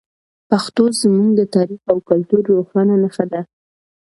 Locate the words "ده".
3.31-3.41